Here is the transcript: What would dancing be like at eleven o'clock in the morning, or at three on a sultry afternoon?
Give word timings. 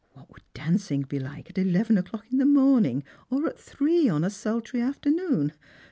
What 0.13 0.33
would 0.33 0.41
dancing 0.55 1.03
be 1.03 1.19
like 1.19 1.51
at 1.51 1.59
eleven 1.59 1.95
o'clock 1.95 2.25
in 2.31 2.39
the 2.39 2.45
morning, 2.47 3.03
or 3.29 3.45
at 3.45 3.59
three 3.59 4.09
on 4.09 4.23
a 4.23 4.31
sultry 4.31 4.81
afternoon? 4.81 5.53